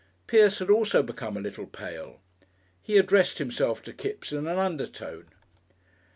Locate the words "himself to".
3.37-3.93